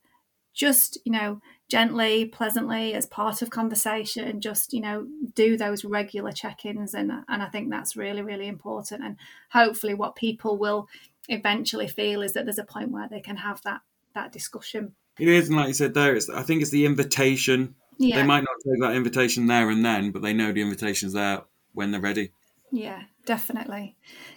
just, 0.54 0.98
you 1.04 1.12
know, 1.12 1.42
gently, 1.68 2.26
pleasantly, 2.26 2.94
as 2.94 3.08
part 3.08 3.42
of 3.42 3.50
conversation, 3.50 4.40
just, 4.40 4.72
you 4.72 4.82
know, 4.82 5.08
do 5.34 5.58
those 5.58 5.84
regular 5.84 6.32
check 6.32 6.66
ins. 6.66 6.94
And, 6.94 7.12
and 7.28 7.42
I 7.42 7.50
think 7.50 7.70
that's 7.70 7.98
really, 7.98 8.22
really 8.22 8.48
important. 8.48 9.04
And 9.04 9.18
hopefully, 9.50 9.96
what 9.96 10.16
people 10.16 10.58
will 10.58 10.88
eventually 11.30 11.88
feel 11.88 12.22
is 12.22 12.34
that 12.34 12.46
there's 12.46 12.60
a 12.60 12.64
point 12.64 12.92
where 12.92 13.08
they 13.10 13.22
can 13.22 13.38
have 13.38 13.62
that 13.64 13.82
that 14.14 14.32
discussion. 14.32 14.96
It 15.20 15.28
is, 15.28 15.48
and 15.48 15.58
like 15.58 15.68
you 15.68 15.74
said 15.74 15.94
there, 15.94 16.16
it's 16.16 16.30
I 16.30 16.44
think 16.44 16.62
it's 16.62 16.72
the 16.72 16.86
invitation. 16.86 17.76
Yeah. 17.98 18.18
They 18.18 18.24
might 18.24 18.44
not 18.44 18.56
take 18.66 18.82
that 18.82 18.96
invitation 18.96 19.48
there 19.48 19.70
and 19.70 19.86
then, 19.86 20.12
but 20.12 20.22
they 20.22 20.34
know 20.34 20.52
the 20.52 20.62
invitation's 20.62 21.14
there 21.14 21.42
when 21.74 21.92
they're 21.92 22.02
ready. 22.02 22.32
Yeah, 22.72 23.04
definitely. 23.26 23.96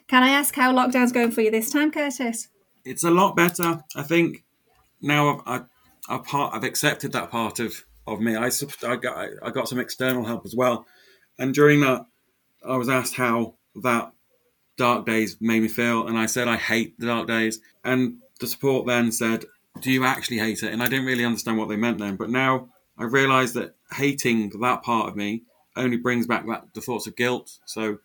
Can 0.09 0.23
I 0.23 0.29
ask 0.29 0.55
how 0.55 0.75
lockdown's 0.75 1.13
going 1.13 1.31
for 1.31 1.41
you 1.41 1.51
this 1.51 1.71
time, 1.71 1.91
Curtis? 1.91 2.49
it's 2.87 3.05
a 3.05 3.11
lot 3.11 3.37
better. 3.37 3.83
I 3.95 4.03
think 4.03 4.45
now 5.03 5.43
I've, 5.45 5.67
I, 6.09 6.15
have 6.15 6.25
part, 6.25 6.55
I've 6.55 6.65
accepted 6.65 7.13
that 7.13 7.31
part 7.31 7.59
of, 7.59 7.85
of 8.07 8.21
me. 8.21 8.37
I, 8.37 8.49
I, 8.87 8.97
got, 8.97 9.29
I 9.43 9.51
got 9.51 9.69
some 9.69 9.81
external 9.81 10.25
help 10.25 10.47
as 10.47 10.55
well. 10.55 10.87
And 11.39 11.53
during 11.53 11.81
that, 11.81 12.07
I 12.67 12.77
was 12.77 12.89
asked 12.89 13.17
how 13.17 13.57
that 13.83 14.13
dark 14.77 15.07
days 15.07 15.37
made 15.41 15.63
me 15.63 15.69
feel. 15.69 16.07
And 16.07 16.19
I 16.19 16.27
said, 16.27 16.49
I 16.49 16.57
hate 16.57 16.99
the 16.99 17.07
dark 17.07 17.29
days. 17.29 17.61
And 17.85 18.19
the 18.41 18.47
support 18.47 18.87
then 18.87 19.13
said, 19.13 19.45
Do 19.81 19.91
you 19.91 20.05
actually 20.05 20.39
hate 20.39 20.63
it? 20.63 20.73
And 20.73 20.83
I 20.83 20.89
didn't 20.89 21.07
really 21.07 21.25
understand 21.25 21.59
what 21.59 21.69
they 21.69 21.77
meant 21.77 21.99
then. 21.99 22.17
But 22.17 22.31
now 22.31 22.69
I 22.99 23.05
realize 23.05 23.53
that 23.55 23.75
hating 23.93 24.51
that 24.61 24.83
part 24.83 25.09
of 25.09 25.17
me 25.17 25.43
only 25.77 25.97
brings 25.97 26.27
back 26.27 26.47
that, 26.47 26.65
the 26.75 26.81
thoughts 26.81 27.07
of 27.07 27.17
guilt. 27.17 27.59
So 27.67 27.99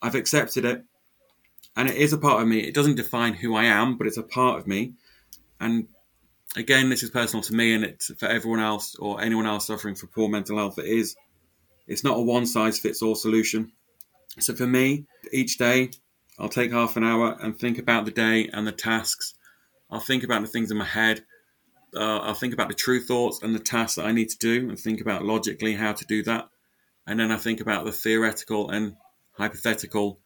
I've 0.00 0.14
accepted 0.14 0.64
it 0.64 0.84
and 1.76 1.88
it 1.88 1.96
is 1.96 2.12
a 2.12 2.18
part 2.18 2.42
of 2.42 2.48
me. 2.48 2.60
It 2.60 2.74
doesn't 2.74 2.96
define 2.96 3.34
who 3.34 3.54
I 3.54 3.64
am, 3.64 3.96
but 3.96 4.06
it's 4.06 4.18
a 4.18 4.22
part 4.22 4.58
of 4.58 4.66
me. 4.66 4.92
And 5.60 5.88
again, 6.56 6.90
this 6.90 7.02
is 7.02 7.10
personal 7.10 7.42
to 7.44 7.54
me, 7.54 7.74
and 7.74 7.84
it's 7.84 8.12
for 8.18 8.26
everyone 8.26 8.60
else 8.60 8.94
or 8.96 9.20
anyone 9.20 9.46
else 9.46 9.66
suffering 9.66 9.94
from 9.94 10.10
poor 10.10 10.28
mental 10.28 10.58
health. 10.58 10.78
It 10.78 10.86
is. 10.86 11.16
It's 11.86 12.04
not 12.04 12.18
a 12.18 12.22
one 12.22 12.46
size 12.46 12.78
fits 12.78 13.02
all 13.02 13.14
solution. 13.14 13.72
So 14.38 14.54
for 14.54 14.66
me, 14.66 15.06
each 15.32 15.58
day 15.58 15.90
I'll 16.38 16.48
take 16.48 16.72
half 16.72 16.96
an 16.96 17.04
hour 17.04 17.36
and 17.40 17.58
think 17.58 17.78
about 17.78 18.04
the 18.04 18.10
day 18.10 18.48
and 18.52 18.66
the 18.66 18.72
tasks. 18.72 19.34
I'll 19.90 20.00
think 20.00 20.24
about 20.24 20.42
the 20.42 20.48
things 20.48 20.70
in 20.70 20.76
my 20.76 20.84
head. 20.84 21.24
Uh, 21.94 22.18
I'll 22.18 22.34
think 22.34 22.54
about 22.54 22.68
the 22.68 22.74
true 22.74 23.02
thoughts 23.02 23.42
and 23.42 23.54
the 23.54 23.58
tasks 23.60 23.96
that 23.96 24.06
I 24.06 24.12
need 24.12 24.30
to 24.30 24.38
do, 24.38 24.68
and 24.68 24.78
think 24.78 25.00
about 25.00 25.24
logically 25.24 25.74
how 25.74 25.92
to 25.92 26.06
do 26.06 26.22
that. 26.22 26.48
And 27.06 27.20
then 27.20 27.30
I 27.30 27.36
think 27.36 27.60
about 27.60 27.84
the 27.84 27.92
theoretical 27.92 28.70
and 28.70 28.96
hypothetical 29.32 30.20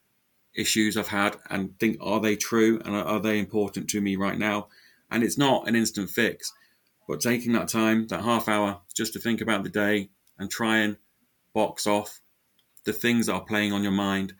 issues 0.54 0.96
I've 0.96 1.08
had 1.08 1.36
and 1.50 1.78
think, 1.78 1.98
are 2.00 2.20
they 2.20 2.36
true 2.36 2.80
and 2.84 2.94
are 2.94 3.20
they 3.20 3.38
important 3.38 3.88
to 3.90 4.00
me 4.00 4.16
right 4.16 4.38
now? 4.38 4.68
And 5.10 5.22
it's 5.22 5.38
not 5.38 5.68
an 5.68 5.76
instant 5.76 6.10
fix, 6.10 6.52
but 7.08 7.20
taking 7.20 7.52
that 7.52 7.68
time, 7.68 8.06
that 8.08 8.22
half 8.22 8.48
hour, 8.48 8.80
just 8.94 9.12
to 9.14 9.18
think 9.18 9.40
about 9.40 9.64
the 9.64 9.70
day 9.70 10.10
and 10.38 10.50
try 10.50 10.78
and 10.78 10.96
box 11.52 11.86
off 11.86 12.20
the 12.84 12.92
things 12.92 13.26
that 13.26 13.34
are 13.34 13.44
playing 13.44 13.72
on 13.72 13.82
your 13.82 13.92
mind 13.92 14.34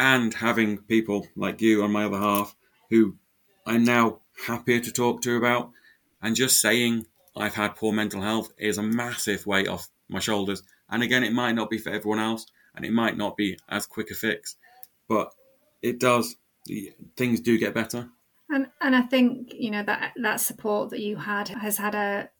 and 0.00 0.32
having 0.32 0.78
people 0.78 1.26
like 1.36 1.60
you 1.60 1.82
on 1.82 1.92
my 1.92 2.06
other 2.06 2.16
half 2.16 2.56
who 2.88 3.14
I'm 3.66 3.84
now 3.84 4.20
happier 4.46 4.80
to 4.80 4.90
talk 4.90 5.20
to 5.22 5.36
about 5.36 5.72
and 6.22 6.34
just 6.34 6.58
saying 6.58 7.06
I've 7.36 7.54
had 7.54 7.76
poor 7.76 7.92
mental 7.92 8.22
health 8.22 8.50
is 8.56 8.78
a 8.78 8.82
massive 8.82 9.46
weight 9.46 9.68
off 9.68 9.90
my 10.08 10.18
shoulders. 10.18 10.62
And 10.88 11.02
again, 11.02 11.22
it 11.22 11.34
might 11.34 11.52
not 11.52 11.68
be 11.68 11.76
for 11.76 11.90
everyone 11.90 12.18
else 12.18 12.46
and 12.74 12.86
it 12.86 12.94
might 12.94 13.18
not 13.18 13.36
be 13.36 13.58
as 13.68 13.84
quick 13.84 14.10
a 14.10 14.14
fix, 14.14 14.56
but 15.06 15.34
it 15.82 16.00
does. 16.00 16.34
Things 17.18 17.40
do 17.40 17.58
get 17.58 17.74
better. 17.74 18.08
And 18.48 18.68
and 18.80 18.96
I 18.96 19.02
think 19.02 19.52
you 19.52 19.70
know 19.70 19.82
that 19.82 20.14
that 20.16 20.40
support 20.40 20.90
that 20.90 21.00
you 21.00 21.16
had 21.16 21.48
has 21.48 21.76
had 21.76 21.94
a 21.94 22.30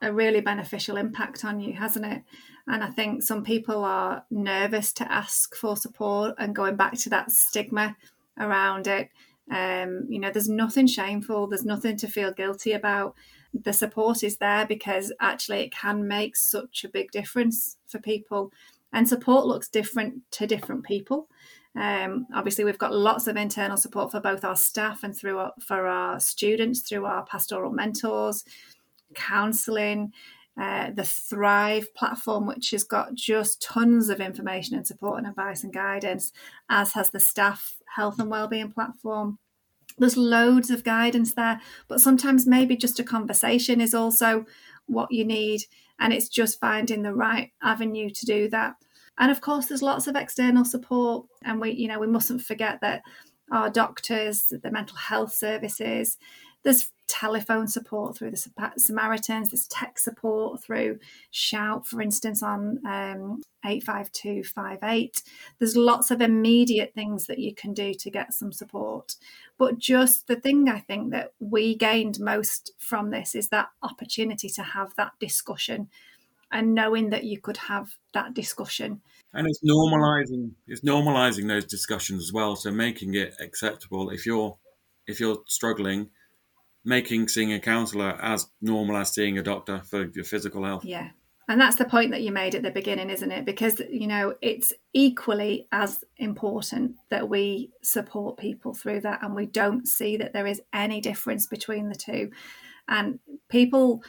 a 0.00 0.12
really 0.12 0.40
beneficial 0.40 0.96
impact 0.96 1.44
on 1.44 1.58
you, 1.58 1.74
hasn't 1.74 2.06
it? 2.06 2.22
And 2.68 2.84
I 2.84 2.88
think 2.88 3.22
some 3.22 3.42
people 3.42 3.84
are 3.84 4.24
nervous 4.30 4.92
to 4.94 5.10
ask 5.10 5.54
for 5.56 5.76
support 5.76 6.34
and 6.38 6.54
going 6.54 6.76
back 6.76 6.94
to 6.98 7.10
that 7.10 7.30
stigma 7.30 7.96
around 8.38 8.86
it. 8.86 9.08
Um, 9.50 10.06
you 10.08 10.18
know, 10.18 10.30
there's 10.30 10.50
nothing 10.50 10.86
shameful, 10.86 11.46
there's 11.46 11.64
nothing 11.64 11.96
to 11.96 12.08
feel 12.08 12.32
guilty 12.32 12.72
about. 12.72 13.14
The 13.54 13.72
support 13.72 14.22
is 14.22 14.36
there 14.36 14.66
because 14.66 15.12
actually 15.20 15.60
it 15.60 15.72
can 15.72 16.06
make 16.06 16.36
such 16.36 16.84
a 16.84 16.90
big 16.90 17.10
difference 17.10 17.78
for 17.86 17.98
people. 17.98 18.52
And 18.92 19.08
support 19.08 19.46
looks 19.46 19.68
different 19.68 20.20
to 20.32 20.46
different 20.46 20.84
people. 20.84 21.28
Um, 21.74 22.26
obviously, 22.34 22.64
we've 22.64 22.78
got 22.78 22.94
lots 22.94 23.26
of 23.26 23.36
internal 23.36 23.76
support 23.76 24.10
for 24.10 24.20
both 24.20 24.44
our 24.44 24.56
staff 24.56 25.04
and 25.04 25.16
through 25.16 25.38
our, 25.38 25.52
for 25.60 25.86
our 25.86 26.20
students 26.20 26.80
through 26.80 27.06
our 27.06 27.24
pastoral 27.24 27.70
mentors, 27.70 28.44
counselling, 29.14 30.12
uh, 30.60 30.90
the 30.90 31.04
Thrive 31.04 31.94
platform, 31.94 32.46
which 32.46 32.70
has 32.72 32.82
got 32.82 33.14
just 33.14 33.62
tons 33.62 34.08
of 34.08 34.20
information 34.20 34.76
and 34.76 34.86
support 34.86 35.18
and 35.18 35.26
advice 35.26 35.62
and 35.62 35.72
guidance, 35.72 36.32
as 36.68 36.92
has 36.94 37.10
the 37.10 37.20
staff 37.20 37.76
health 37.94 38.18
and 38.18 38.30
wellbeing 38.30 38.72
platform. 38.72 39.38
There's 39.98 40.16
loads 40.16 40.70
of 40.70 40.84
guidance 40.84 41.34
there, 41.34 41.60
but 41.86 42.00
sometimes 42.00 42.46
maybe 42.46 42.76
just 42.76 42.98
a 42.98 43.04
conversation 43.04 43.80
is 43.80 43.94
also 43.94 44.46
what 44.86 45.12
you 45.12 45.24
need, 45.24 45.62
and 45.98 46.12
it's 46.12 46.28
just 46.28 46.60
finding 46.60 47.02
the 47.02 47.14
right 47.14 47.52
avenue 47.62 48.10
to 48.10 48.26
do 48.26 48.48
that. 48.48 48.74
And 49.18 49.30
of 49.30 49.40
course, 49.40 49.66
there's 49.66 49.82
lots 49.82 50.06
of 50.06 50.16
external 50.16 50.64
support, 50.64 51.26
and 51.44 51.60
we, 51.60 51.70
you 51.72 51.88
know, 51.88 51.98
we 51.98 52.06
mustn't 52.06 52.42
forget 52.42 52.80
that 52.80 53.02
our 53.50 53.70
doctors, 53.70 54.52
the 54.62 54.70
mental 54.70 54.96
health 54.96 55.32
services, 55.32 56.18
there's 56.62 56.90
telephone 57.08 57.66
support 57.66 58.16
through 58.16 58.30
the 58.30 58.72
Samaritans, 58.76 59.50
there's 59.50 59.66
tech 59.66 59.98
support 59.98 60.62
through 60.62 60.98
Shout, 61.30 61.86
for 61.86 62.00
instance, 62.00 62.42
on 62.42 62.78
um, 62.86 63.42
85258. 63.64 65.22
There's 65.58 65.76
lots 65.76 66.10
of 66.10 66.20
immediate 66.20 66.92
things 66.94 67.26
that 67.26 67.38
you 67.38 67.54
can 67.54 67.72
do 67.74 67.94
to 67.94 68.10
get 68.10 68.34
some 68.34 68.52
support. 68.52 69.16
But 69.58 69.78
just 69.78 70.26
the 70.26 70.36
thing 70.36 70.68
I 70.68 70.78
think 70.78 71.10
that 71.10 71.32
we 71.40 71.74
gained 71.74 72.20
most 72.20 72.72
from 72.78 73.10
this 73.10 73.34
is 73.34 73.48
that 73.48 73.70
opportunity 73.82 74.48
to 74.50 74.62
have 74.62 74.94
that 74.96 75.12
discussion 75.18 75.88
and 76.50 76.74
knowing 76.74 77.10
that 77.10 77.24
you 77.24 77.40
could 77.40 77.56
have 77.56 77.96
that 78.14 78.34
discussion. 78.34 79.00
And 79.34 79.46
it's 79.46 79.60
normalizing 79.62 80.52
it's 80.66 80.80
normalizing 80.80 81.48
those 81.48 81.66
discussions 81.66 82.22
as 82.22 82.32
well. 82.32 82.56
So 82.56 82.70
making 82.70 83.14
it 83.14 83.34
acceptable 83.40 84.10
if 84.10 84.24
you're 84.24 84.56
if 85.06 85.20
you're 85.20 85.38
struggling, 85.46 86.10
making 86.88 87.28
seeing 87.28 87.52
a 87.52 87.60
counsellor 87.60 88.18
as 88.22 88.48
normal 88.62 88.96
as 88.96 89.12
seeing 89.12 89.36
a 89.36 89.42
doctor 89.42 89.82
for 89.84 90.06
your 90.06 90.24
physical 90.24 90.64
health. 90.64 90.86
Yeah. 90.86 91.10
And 91.46 91.60
that's 91.60 91.76
the 91.76 91.84
point 91.84 92.12
that 92.12 92.22
you 92.22 92.32
made 92.32 92.54
at 92.54 92.62
the 92.62 92.70
beginning, 92.70 93.10
isn't 93.10 93.30
it? 93.30 93.44
Because, 93.44 93.80
you 93.90 94.06
know, 94.06 94.34
it's 94.40 94.72
equally 94.94 95.68
as 95.70 96.02
important 96.16 96.96
that 97.10 97.28
we 97.28 97.70
support 97.82 98.38
people 98.38 98.72
through 98.72 99.02
that 99.02 99.22
and 99.22 99.34
we 99.34 99.44
don't 99.44 99.86
see 99.86 100.16
that 100.16 100.32
there 100.32 100.46
is 100.46 100.62
any 100.72 101.00
difference 101.02 101.46
between 101.46 101.90
the 101.90 101.94
two. 101.94 102.30
And 102.88 103.18
people 103.50 104.02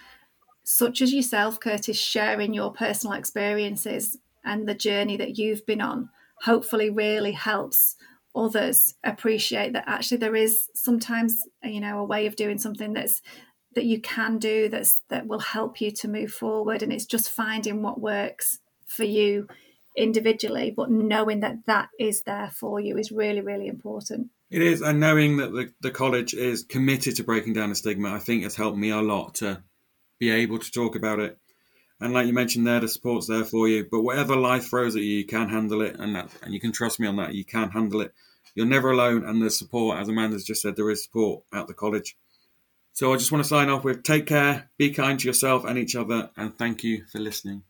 such 0.64 1.02
as 1.02 1.14
yourself, 1.14 1.60
Curtis, 1.60 2.00
sharing 2.00 2.54
your 2.54 2.72
personal 2.72 3.18
experiences 3.18 4.18
and 4.46 4.68
the 4.68 4.76
journey 4.76 5.18
that 5.18 5.38
you've 5.38 5.66
been 5.66 5.82
on, 5.82 6.10
hopefully 6.44 6.90
really 6.90 7.34
helps 7.34 7.98
others 8.36 8.96
appreciate 9.04 9.74
that 9.74 9.84
actually 9.88 10.18
there 10.18 10.36
is 10.36 10.68
sometimes 10.74 11.44
you 11.64 11.80
know 11.80 12.00
a 12.00 12.04
way 12.04 12.26
of 12.26 12.36
doing 12.36 12.58
something 12.58 12.94
that's 12.94 13.22
that 13.76 13.86
you 13.86 14.00
can 14.00 14.38
do 14.38 14.70
that's 14.70 15.02
that 15.10 15.28
will 15.28 15.40
help 15.40 15.82
you 15.82 15.92
to 15.92 16.08
move 16.08 16.32
forward 16.32 16.84
and 16.84 16.94
it's 16.94 17.06
just 17.06 17.30
finding 17.30 17.82
what 17.82 18.00
works 18.00 18.60
for 18.88 19.04
you 19.04 19.48
individually, 20.00 20.74
but 20.76 20.90
knowing 20.90 21.42
that 21.42 21.66
that 21.66 21.90
is 22.00 22.24
there 22.24 22.52
for 22.54 22.80
you 22.80 22.98
is 22.98 23.12
really, 23.12 23.42
really 23.42 23.68
important. 23.68 24.30
It 24.50 24.62
is, 24.62 24.82
and 24.82 25.00
knowing 25.00 25.38
that 25.38 25.52
the, 25.52 25.72
the 25.82 25.92
college 25.92 26.34
is 26.34 26.64
committed 26.64 27.16
to 27.18 27.24
breaking 27.24 27.54
down 27.54 27.70
the 27.70 27.76
stigma, 27.76 28.14
I 28.14 28.20
think 28.20 28.44
has 28.44 28.56
helped 28.56 28.78
me 28.78 28.90
a 28.90 29.02
lot 29.02 29.36
to 29.36 29.62
be 30.20 30.32
able 30.32 30.58
to 30.58 30.72
talk 30.72 30.96
about 30.96 31.20
it. 31.20 31.38
And 32.02 32.14
like 32.14 32.28
you 32.28 32.34
mentioned 32.34 32.66
there, 32.66 32.80
the 32.80 32.88
support's 32.88 33.28
there 33.28 33.44
for 33.44 33.68
you. 33.68 33.86
But 33.90 34.02
whatever 34.02 34.36
life 34.36 34.70
throws 34.70 34.96
at 34.96 35.02
you, 35.02 35.18
you 35.18 35.26
can 35.26 35.50
handle 35.50 35.82
it, 35.82 35.96
and 36.00 36.16
that, 36.16 36.30
and 36.42 36.54
you 36.54 36.60
can 36.60 36.72
trust 36.72 37.00
me 37.00 37.08
on 37.08 37.18
that. 37.18 37.34
You 37.34 37.44
can 37.44 37.70
handle 37.72 38.02
it. 38.02 38.14
You're 38.56 38.66
never 38.66 38.92
alone, 38.92 39.26
and 39.26 39.42
there's 39.42 39.58
support. 39.60 39.98
As 39.98 40.08
Amanda's 40.08 40.46
just 40.46 40.62
said, 40.62 40.76
there 40.76 40.90
is 40.90 41.04
support 41.04 41.44
at 41.54 41.68
the 41.68 41.74
college. 41.74 42.18
So 42.94 43.14
I 43.14 43.18
just 43.18 43.32
want 43.32 43.44
to 43.44 43.48
sign 43.48 43.70
off 43.70 43.84
with 43.84 44.04
take 44.04 44.26
care, 44.26 44.70
be 44.78 44.92
kind 44.92 45.20
to 45.20 45.28
yourself 45.28 45.64
and 45.66 45.78
each 45.78 45.96
other, 45.96 46.32
and 46.36 46.58
thank 46.58 46.84
you 46.84 47.06
for 47.12 47.20
listening. 47.20 47.64